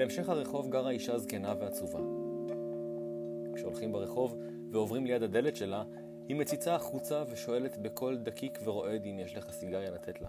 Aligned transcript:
בהמשך 0.00 0.28
הרחוב 0.28 0.70
גרה 0.70 0.90
אישה 0.90 1.18
זקנה 1.18 1.54
ועצובה. 1.58 1.98
כשהולכים 3.54 3.92
ברחוב 3.92 4.36
ועוברים 4.70 5.06
ליד 5.06 5.22
הדלת 5.22 5.56
שלה, 5.56 5.84
היא 6.28 6.36
מציצה 6.36 6.74
החוצה 6.74 7.24
ושואלת 7.30 7.78
בקול 7.82 8.16
דקיק 8.16 8.58
ורועד 8.64 9.04
אם 9.04 9.18
יש 9.18 9.36
לך 9.36 9.50
סיגריה 9.50 9.90
לתת 9.90 10.20
לה. 10.20 10.28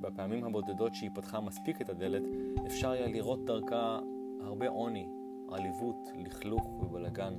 בפעמים 0.00 0.44
הבודדות 0.44 0.94
שהיא 0.94 1.10
פתחה 1.14 1.40
מספיק 1.40 1.80
את 1.80 1.88
הדלת, 1.88 2.22
אפשר 2.66 2.90
היה 2.90 3.06
לראות 3.06 3.44
דרכה 3.44 3.98
הרבה 4.40 4.68
עוני, 4.68 5.08
עליבות, 5.52 6.08
לכלוך 6.16 6.82
ובלגן. 6.82 7.34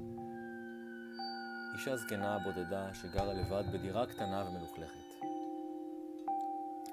אישה 1.73 1.95
זקנה 1.95 2.37
בודדה 2.43 2.93
שגרה 2.93 3.33
לבד 3.33 3.63
בדירה 3.73 4.05
קטנה 4.05 4.45
ומלוכלכת. 4.49 5.25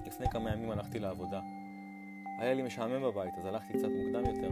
לפני 0.07 0.27
כמה 0.31 0.51
ימים 0.53 0.71
הלכתי 0.71 0.99
לעבודה. 0.99 1.41
היה 2.39 2.55
לי 2.55 2.63
משעמם 2.63 3.03
בבית, 3.03 3.35
אז 3.39 3.47
הלכתי 3.47 3.73
קצת 3.73 3.89
מוקדם 3.89 4.25
יותר, 4.27 4.51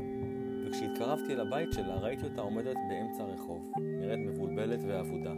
וכשהתקרבתי 0.66 1.32
אל 1.32 1.40
הבית 1.40 1.72
שלה 1.72 1.94
ראיתי 1.94 2.24
אותה 2.24 2.40
עומדת 2.40 2.76
באמצע 2.88 3.22
הרחוב, 3.22 3.72
נראית 3.78 4.20
מבולבלת 4.20 4.80
ואבודה. 4.88 5.32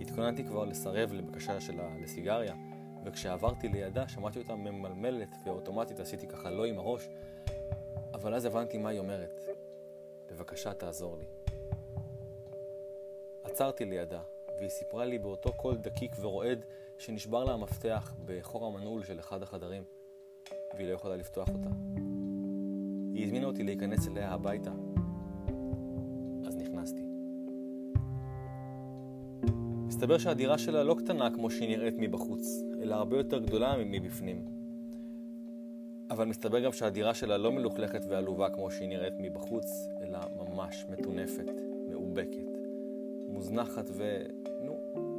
התכוננתי 0.00 0.44
כבר 0.44 0.64
לסרב 0.64 1.12
לבקשה 1.12 1.60
שלה 1.60 1.88
לסיגריה, 2.02 2.54
וכשעברתי 3.04 3.68
לידה 3.68 4.08
שמעתי 4.08 4.38
אותה 4.38 4.54
ממלמלת 4.54 5.36
ואוטומטית 5.44 6.00
עשיתי 6.00 6.26
ככה 6.26 6.50
לא 6.50 6.64
עם 6.64 6.78
הראש, 6.78 7.08
אבל 8.14 8.34
אז 8.34 8.44
הבנתי 8.44 8.78
מה 8.78 8.88
היא 8.88 8.98
אומרת. 8.98 9.42
בבקשה 10.30 10.74
תעזור 10.74 11.16
לי. 11.18 11.26
עצרתי 13.44 13.84
לידה, 13.84 14.20
והיא 14.58 14.68
סיפרה 14.68 15.04
לי 15.04 15.18
באותו 15.18 15.52
קול 15.52 15.76
דקיק 15.76 16.12
ורועד 16.20 16.64
שנשבר 16.98 17.44
לה 17.44 17.52
המפתח 17.52 18.14
בחור 18.24 18.66
המנעול 18.66 19.04
של 19.04 19.20
אחד 19.20 19.42
החדרים, 19.42 19.84
והיא 20.74 20.88
לא 20.88 20.92
יכולה 20.94 21.16
לפתוח 21.16 21.48
אותה. 21.48 21.68
היא 23.14 23.24
הזמינה 23.24 23.46
אותי 23.46 23.62
להיכנס 23.62 24.08
אליה 24.08 24.30
הביתה, 24.30 24.72
אז 26.46 26.56
נכנסתי. 26.56 27.02
מסתבר 29.86 30.18
שהדירה 30.18 30.58
שלה 30.58 30.82
לא 30.82 30.94
קטנה 30.94 31.30
כמו 31.30 31.50
שהיא 31.50 31.68
נראית 31.68 31.94
מבחוץ, 31.98 32.62
אלא 32.82 32.94
הרבה 32.94 33.16
יותר 33.16 33.38
גדולה 33.38 33.74
מבפנים. 33.86 34.44
אבל 36.10 36.24
מסתבר 36.24 36.60
גם 36.60 36.72
שהדירה 36.72 37.14
שלה 37.14 37.36
לא 37.36 37.52
מלוכלכת 37.52 38.00
ועלובה 38.08 38.50
כמו 38.50 38.70
שהיא 38.70 38.88
נראית 38.88 39.14
מבחוץ, 39.18 39.88
אלא 40.00 40.18
ממש 40.36 40.86
מטונפת, 40.90 41.50
מאובקת, 41.90 42.48
מוזנחת 43.28 43.90
ו... 43.92 44.22
נו, 44.62 44.76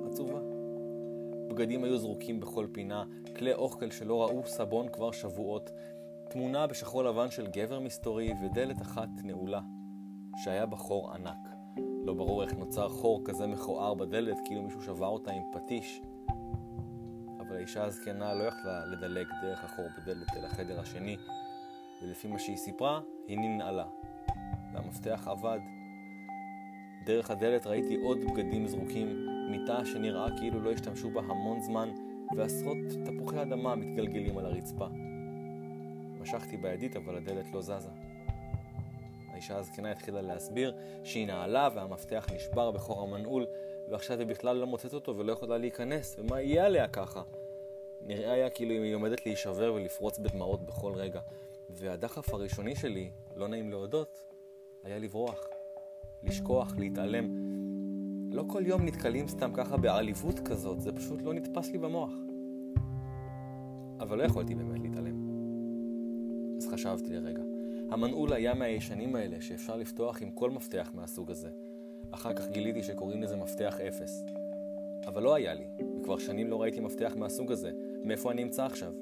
עצובה. 0.07 0.48
בגדים 1.49 1.83
היו 1.83 1.97
זרוקים 1.97 2.39
בכל 2.39 2.67
פינה, 2.71 3.03
כלי 3.37 3.53
אוכל 3.53 3.91
שלא 3.91 4.21
ראו 4.21 4.41
סבון 4.45 4.89
כבר 4.89 5.11
שבועות, 5.11 5.71
תמונה 6.29 6.67
בשחור 6.67 7.03
לבן 7.03 7.31
של 7.31 7.47
גבר 7.47 7.79
מסתורי 7.79 8.33
ודלת 8.43 8.81
אחת 8.81 9.09
נעולה, 9.23 9.61
שהיה 10.43 10.65
בה 10.65 10.77
חור 10.77 11.13
ענק. 11.13 11.59
לא 12.05 12.13
ברור 12.13 12.43
איך 12.43 12.53
נוצר 12.53 12.89
חור 12.89 13.21
כזה 13.25 13.47
מכוער 13.47 13.93
בדלת, 13.93 14.37
כאילו 14.45 14.61
מישהו 14.61 14.81
שבר 14.81 15.07
אותה 15.07 15.31
עם 15.31 15.43
פטיש. 15.53 16.01
אבל 17.39 17.55
האישה 17.55 17.83
הזקנה 17.83 18.33
לא 18.33 18.43
יכלה 18.43 18.85
לדלג 18.85 19.27
דרך 19.41 19.63
החור 19.63 19.85
בדלת 19.97 20.27
אל 20.37 20.45
החדר 20.45 20.79
השני, 20.79 21.17
ולפי 22.01 22.27
מה 22.27 22.39
שהיא 22.39 22.57
סיפרה, 22.57 23.01
היא 23.27 23.37
ננעלה. 23.37 23.85
והמפתח 24.73 25.27
עבד. 25.27 25.59
דרך 27.05 27.31
הדלת 27.31 27.67
ראיתי 27.67 27.95
עוד 27.95 28.17
בגדים 28.19 28.67
זרוקים, 28.67 29.25
מיטה 29.49 29.85
שנראה 29.85 30.27
כאילו 30.37 30.61
לא 30.61 30.71
השתמשו 30.71 31.09
בה 31.09 31.21
המון 31.21 31.61
זמן, 31.61 31.89
ועשרות 32.37 32.77
תפוחי 33.05 33.41
אדמה 33.41 33.75
מתגלגלים 33.75 34.37
על 34.37 34.45
הרצפה. 34.45 34.87
משכתי 36.19 36.57
בידית, 36.57 36.95
אבל 36.95 37.17
הדלת 37.17 37.45
לא 37.53 37.61
זזה. 37.61 37.89
האישה 39.31 39.57
הזקנה 39.57 39.91
התחילה 39.91 40.21
להסביר 40.21 40.73
שהיא 41.03 41.27
נעלה 41.27 41.69
והמפתח 41.75 42.27
נשבר 42.35 42.71
בחור 42.71 43.01
המנעול, 43.03 43.45
ועכשיו 43.89 44.19
היא 44.19 44.27
בכלל 44.27 44.57
לא 44.57 44.67
מוצאת 44.67 44.93
אותו 44.93 45.17
ולא 45.17 45.31
יכולה 45.31 45.57
להיכנס, 45.57 46.15
ומה 46.19 46.41
יהיה 46.41 46.65
עליה 46.65 46.87
ככה? 46.87 47.21
נראה 48.01 48.31
היה 48.31 48.49
כאילו 48.49 48.71
היא 48.83 48.95
עומדת 48.95 49.25
להישבר 49.25 49.73
ולפרוץ 49.73 50.19
בדמעות 50.19 50.65
בכל 50.65 50.93
רגע. 50.95 51.21
והדחף 51.69 52.33
הראשוני 52.33 52.75
שלי, 52.75 53.11
לא 53.35 53.47
נעים 53.47 53.69
להודות, 53.69 54.23
היה 54.83 54.99
לברוח. 54.99 55.47
לשכוח, 56.23 56.73
להתעלם. 56.77 57.58
לא 58.31 58.43
כל 58.47 58.63
יום 58.65 58.85
נתקלים 58.85 59.27
סתם 59.27 59.51
ככה 59.53 59.77
בעליבות 59.77 60.39
כזאת, 60.39 60.81
זה 60.81 60.91
פשוט 60.91 61.21
לא 61.21 61.33
נתפס 61.33 61.71
לי 61.71 61.77
במוח. 61.77 62.11
אבל 63.99 64.17
לא 64.17 64.23
יכולתי 64.23 64.55
באמת 64.55 64.79
להתעלם. 64.81 65.29
אז 66.57 66.67
חשבתי 66.67 67.09
לרגע. 67.09 67.41
המנעול 67.91 68.33
היה 68.33 68.53
מהישנים 68.53 69.15
האלה 69.15 69.41
שאפשר 69.41 69.75
לפתוח 69.75 70.21
עם 70.21 70.31
כל 70.31 70.51
מפתח 70.51 70.91
מהסוג 70.93 71.31
הזה. 71.31 71.49
אחר 72.11 72.33
כך 72.33 72.47
גיליתי 72.47 72.83
שקוראים 72.83 73.21
לזה 73.21 73.35
מפתח 73.35 73.79
אפס. 73.79 74.23
אבל 75.07 75.23
לא 75.23 75.35
היה 75.35 75.53
לי, 75.53 75.65
וכבר 75.99 76.17
שנים 76.17 76.49
לא 76.49 76.61
ראיתי 76.61 76.79
מפתח 76.79 77.13
מהסוג 77.15 77.51
הזה. 77.51 77.71
מאיפה 78.03 78.31
אני 78.31 78.43
אמצא 78.43 78.65
עכשיו? 78.65 78.93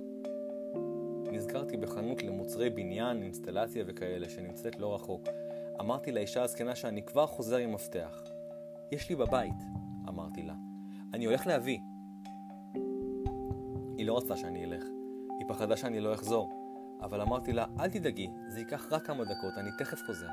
נזכרתי 1.31 1.77
בחנות 1.77 2.23
למוצרי 2.23 2.69
בניין, 2.69 3.23
אינסטלציה 3.23 3.83
וכאלה, 3.87 4.29
שנמצאת 4.29 4.79
לא 4.79 4.95
רחוק. 4.95 5.21
אמרתי 5.79 6.11
לאישה 6.11 6.43
הזקנה 6.43 6.75
שאני 6.75 7.01
כבר 7.03 7.27
חוזר 7.27 7.57
עם 7.57 7.73
מפתח. 7.73 8.36
יש 8.91 9.09
לי 9.09 9.15
בבית, 9.15 9.63
אמרתי 10.09 10.43
לה. 10.43 10.53
אני 11.13 11.25
הולך 11.25 11.47
להביא. 11.47 11.79
היא 13.97 14.05
לא 14.05 14.17
רצתה 14.17 14.37
שאני 14.37 14.65
אלך. 14.65 14.83
היא 15.39 15.47
פחדה 15.47 15.77
שאני 15.77 15.99
לא 15.99 16.13
אחזור. 16.13 16.49
אבל 17.01 17.21
אמרתי 17.21 17.53
לה, 17.53 17.65
אל 17.79 17.89
תדאגי, 17.89 18.27
זה 18.47 18.59
ייקח 18.59 18.87
רק 18.91 19.07
כמה 19.07 19.23
דקות, 19.23 19.53
אני 19.57 19.69
תכף 19.77 20.01
חוזר. 20.05 20.27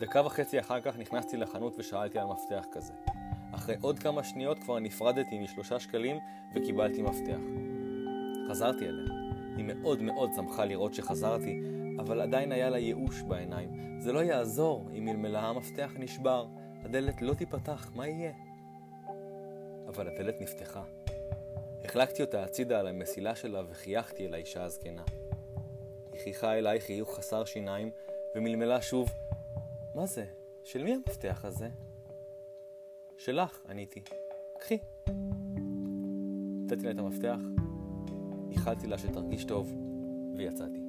דקה 0.00 0.26
וחצי 0.26 0.60
אחר 0.60 0.80
כך 0.80 0.98
נכנסתי 0.98 1.36
לחנות 1.36 1.74
ושאלתי 1.78 2.18
על 2.18 2.26
מפתח 2.26 2.64
כזה. 2.72 2.92
אחרי 3.54 3.76
עוד 3.80 3.98
כמה 3.98 4.24
שניות 4.24 4.58
כבר 4.58 4.78
נפרדתי 4.78 5.38
משלושה 5.38 5.80
שקלים 5.80 6.16
וקיבלתי 6.54 7.02
מפתח. 7.02 7.40
חזרתי 8.50 8.88
אליה. 8.88 9.12
היא 9.56 9.64
מאוד 9.64 10.02
מאוד 10.02 10.30
שמחה 10.36 10.64
לראות 10.64 10.94
שחזרתי, 10.94 11.60
אבל 11.98 12.20
עדיין 12.20 12.52
היה 12.52 12.70
לה 12.70 12.78
ייאוש 12.78 13.22
בעיניים. 13.22 14.00
זה 14.00 14.12
לא 14.12 14.24
יעזור 14.24 14.88
אם 14.98 15.04
מלמלה 15.04 15.40
המפתח 15.40 15.92
נשבר, 15.98 16.46
הדלת 16.84 17.22
לא 17.22 17.34
תיפתח, 17.34 17.90
מה 17.94 18.08
יהיה? 18.08 18.32
אבל 19.88 20.08
הדלת 20.08 20.40
נפתחה. 20.40 20.82
החלקתי 21.84 22.22
אותה 22.22 22.44
הצידה 22.44 22.80
על 22.80 22.86
המסילה 22.86 23.34
שלה 23.34 23.62
וחייכתי 23.68 24.26
אל 24.26 24.34
האישה 24.34 24.64
הזקנה. 24.64 25.02
היא 26.12 26.20
חייכה 26.20 26.58
אליי 26.58 26.80
חיוך 26.80 27.16
חסר 27.16 27.44
שיניים 27.44 27.90
ומלמלה 28.36 28.82
שוב, 28.82 29.08
מה 29.94 30.06
זה? 30.06 30.24
של 30.64 30.82
מי 30.82 30.94
המפתח 30.94 31.44
הזה? 31.44 31.68
שלך, 33.18 33.60
עניתי. 33.68 34.02
קחי. 34.58 34.78
נתתי 36.64 36.84
לה 36.84 36.90
את 36.90 36.98
המפתח, 36.98 37.38
איחלתי 38.50 38.86
לה 38.86 38.98
שתרגיש 38.98 39.44
טוב 39.44 39.72
ויצאתי. 40.36 40.87